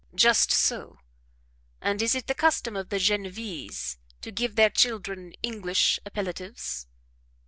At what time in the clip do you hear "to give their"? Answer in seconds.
4.23-4.71